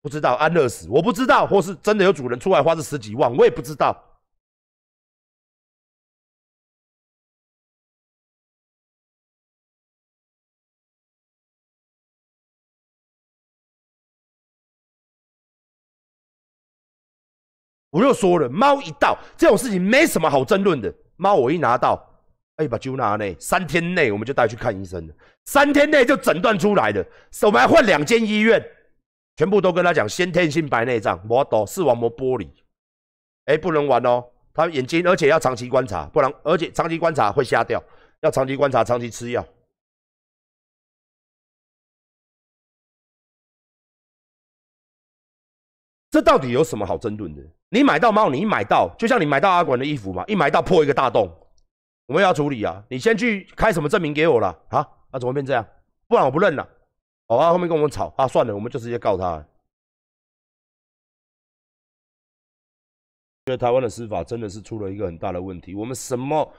[0.01, 3.95] 不知道安乐死，我不知道，或是真的有主人出来花这十几万，我也不知道。
[17.93, 22.09] 我就说了，猫一到这种事情没什么好争论的，猫我一拿到。
[22.55, 25.13] 哎，把揪拿内，三天内我们就带去看医生了。
[25.45, 27.03] 三天内就诊断出来了，
[27.43, 28.63] 我们还换两间医院，
[29.37, 32.47] 全部都跟他讲先天性白内障，我懂视网膜剥离。
[33.45, 34.23] 哎，不能玩哦，
[34.53, 37.83] 他眼睛，而且要长期观察，不然而且长期观察会瞎掉，
[38.21, 39.43] 要长期观察，长期吃药。
[46.13, 47.41] 这到底有什么好争论的？
[47.69, 51.27] 你买到猫，你一买到，就像你买到阿管的衣服嘛，一买到破一个大洞。
[52.05, 52.83] 我们要处理啊！
[52.87, 54.87] 你先去开什么证明给我了啊？
[55.11, 55.67] 那怎么变这样？
[56.07, 56.69] 不然我不认了。
[57.29, 59.43] 哦啊，后面跟我们吵啊，算了，我们就直接告他。
[63.47, 65.73] 觉得台湾的司法真的是出了一个很大的问题。
[65.73, 66.53] 我们什么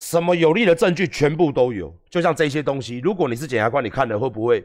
[0.00, 4.62] 什么有利的证据全部都有，就像这些东西，如果你是检察官，你看了会不会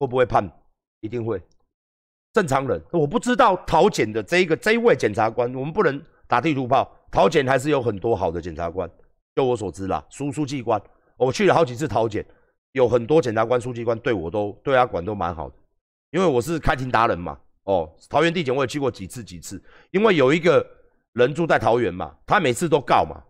[0.00, 0.50] 会不会判？
[0.98, 1.40] 一定会。
[2.32, 6.90] 正常人我不知道桃检的这一个这一位检察官，我们不能打地图炮。
[7.10, 8.90] 桃检还是有很多好的检察官，
[9.34, 10.80] 就我所知啦，书书记官，
[11.18, 12.24] 我去了好几次桃检，
[12.72, 15.54] 有很多检察官、书记官对我都对他管都蛮好的，
[16.10, 17.38] 因为我是开庭达人嘛。
[17.64, 20.66] 哦，桃园地检我也去过几次几次，因为有一个
[21.12, 23.22] 人住在桃园嘛，他每次都告嘛。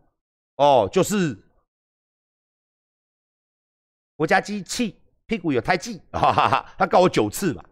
[0.57, 1.36] 哦，就是
[4.16, 4.96] 国家机器
[5.26, 7.64] 屁股有胎记，哈哈哈，他告我九次嘛，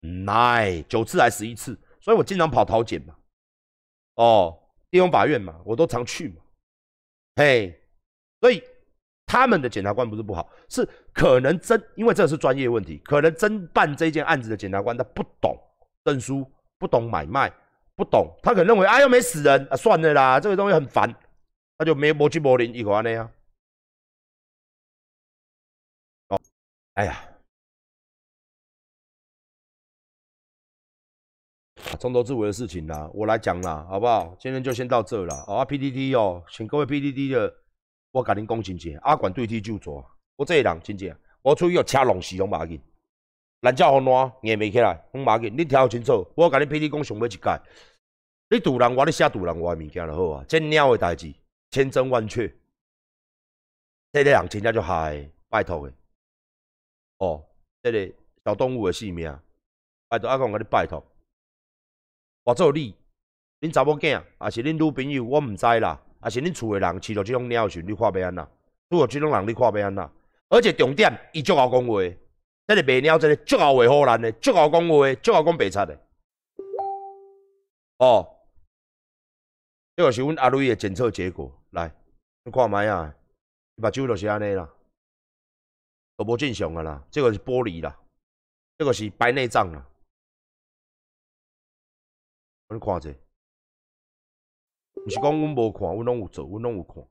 [0.00, 3.16] nine 九次还十一次，所以我经常跑桃检嘛。
[4.16, 4.58] 哦，
[4.90, 6.42] 地方法院嘛，我都常去嘛。
[7.36, 7.80] 嘿，
[8.40, 8.62] 所以
[9.26, 15.56] 他们的检察官不是不好，是可能侦，因为这是专业问题，可能侦办这件案子的检察官他不懂。
[16.02, 17.52] 证书不懂买卖，
[17.94, 21.14] 不懂，他可能认为啊又没死人啊，算了啦，这个东西很烦，
[21.76, 23.30] 他就没摩去摩林一个安那样。
[26.28, 26.40] 哦，
[26.94, 27.22] 哎呀，
[31.98, 34.34] 从头至尾的事情啦，我来讲啦，好不好？
[34.38, 35.34] 今天就先到这了。
[35.46, 37.54] 啊，PDD 哦，请各位 PDD 的，
[38.12, 40.04] 我甲您讲真正，阿管对天就做，
[40.36, 42.80] 我这个人真正，我出去要车龙死拢马紧。
[43.60, 46.26] 蓝鸟风烂，硬袂起来，风马紧，你听清楚。
[46.34, 47.60] 我甲你 PDD 讲上尾一届，
[48.48, 50.44] 你堵人我，你写堵人我的物件就好啊。
[50.48, 51.32] 真鸟的代志，
[51.70, 52.50] 千真万确。
[54.12, 55.94] 这个人真正就害，拜托的。
[57.18, 57.44] 哦，
[57.82, 58.14] 这个
[58.44, 59.38] 小动物的性命，
[60.08, 61.04] 拜托阿公甲你拜托。
[62.44, 62.94] 我做你，
[63.60, 66.00] 恁查某囝，也是恁女朋友，我毋知啦。
[66.24, 68.48] 也是恁厝的人饲到即种猫时，你看要安怎？
[68.90, 70.10] 拄到即种人，你看要安怎？
[70.48, 72.00] 而且重点，伊足好讲话。
[72.66, 75.98] 这个白鸟，这个足好话好难的，足好讲话，足好讲白贼诶。
[77.98, 78.26] 哦，
[79.96, 81.94] 这个是阮阿瑞的检测结果，来，
[82.44, 83.14] 你看卖啊，
[83.76, 84.68] 目睭就是安尼啦，
[86.16, 87.02] 都无正常的啦。
[87.10, 87.98] 这个是玻璃啦，
[88.78, 89.86] 这个是白内障啦。
[92.70, 93.12] 你看者，
[95.04, 97.04] 毋是讲阮无看，阮拢有做，阮拢有看。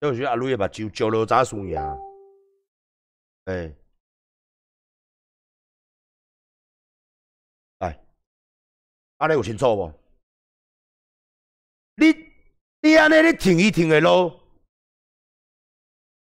[0.00, 1.78] 这时阿瑞的目睭，照落早输赢，
[3.44, 3.74] 哎。
[9.18, 9.92] 安尼有清楚无？
[11.96, 12.06] 你
[12.80, 14.40] 你安尼你停一停的咯？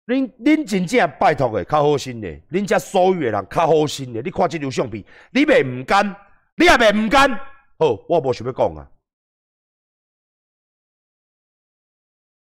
[0.07, 4.22] 恁恁真正拜托诶较好心的，恁遮所有诶人较好心的。
[4.24, 6.07] 你看这张相片，你袂毋甘，
[6.55, 7.39] 你也袂毋甘。
[7.78, 8.91] 好，我无想要讲啊。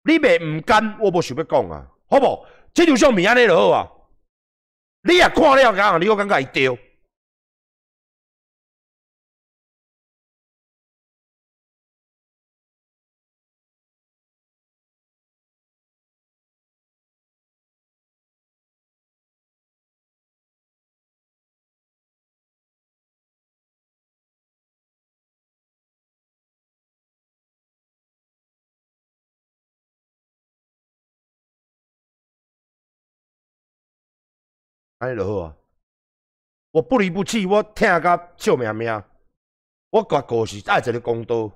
[0.04, 2.46] 你袂毋甘，我无想要讲啊，好无？
[2.72, 3.90] 即张相明安尼就好啊。
[5.02, 6.85] 你也看了，讲，你我感觉伊对。
[34.98, 35.56] 安尼就好啊！
[36.70, 39.02] 我不离不弃，我听甲笑命命。
[39.90, 41.50] 我讲故事爱一个公道。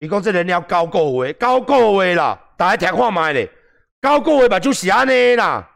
[0.00, 3.46] 伊讲这个鸟九个月，九个月啦，大家听看卖咧。
[4.00, 5.68] 九个月目睭是安尼啦。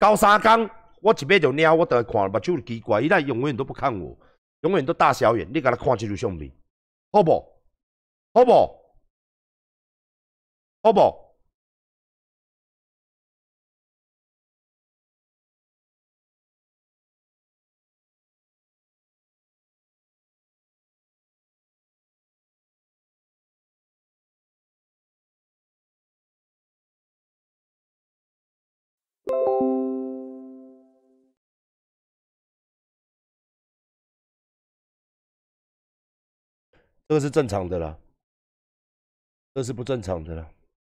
[0.00, 0.70] 九三工，
[1.02, 4.16] 我一买着鸟，我倒来看目睭奇怪，伊那永远都不看我，
[4.60, 5.46] 永远都大小眼。
[5.52, 6.50] 你甲他看这张相片，
[7.12, 7.32] 好不？
[8.32, 8.52] 好不？
[10.82, 11.27] 好不？
[37.08, 37.98] 这个是正常的啦，
[39.54, 40.52] 这是不正常的啦，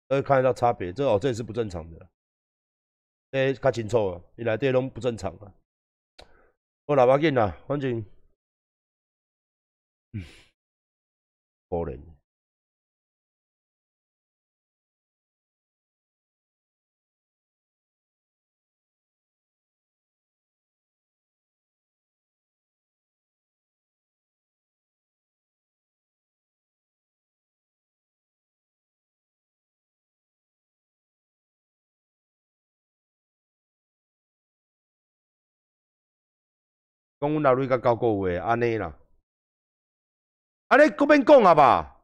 [0.09, 0.91] 可以看得到差别。
[0.91, 2.09] 这哦，这也是不正常的。
[3.31, 5.55] 哎，看清楚啊，你来这拢不正常啊。
[6.85, 8.05] 我喇叭紧啦，反正，
[10.11, 10.21] 嗯，
[11.69, 11.97] 可怜。
[37.21, 38.97] 讲阮老瑞甲九个月安尼啦，
[40.69, 42.01] 安尼搁免讲啊吧？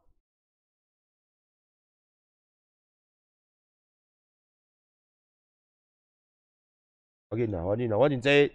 [7.29, 8.51] 我跟你讲，我跟你讲，我你这，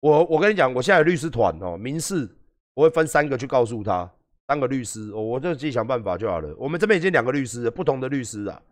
[0.00, 2.28] 我我跟你讲，我现在有律师团哦，民事
[2.74, 4.12] 我会分三个去告诉他，
[4.48, 6.54] 三个律师，哦，我就自己想办法就好了。
[6.58, 8.62] 我们这边已经两个律师，不同的律师啊，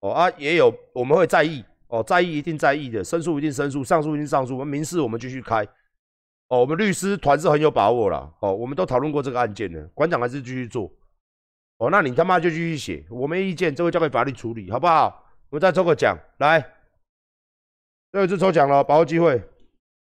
[0.00, 5.66] 哦啊，也有我们会在意，哦，在意一定在意的，申诉一定申诉，上诉一定上诉，我们民事我们继续开，
[6.50, 10.90] 哦，我们律师团是很有把握啦，哦，我们都讨论过这个案件的，馆长还是继续做，
[11.78, 15.24] 哦，那你他妈就继续写，我没意见，这个交给法律处理，好不好？
[15.50, 16.60] 我们再抽个奖，来，
[18.10, 19.49] 最后一次抽奖了，把握机会。